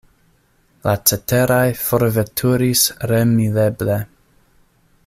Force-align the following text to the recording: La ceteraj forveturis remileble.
La 0.87 0.95
ceteraj 1.11 1.67
forveturis 1.81 2.87
remileble. 3.13 4.01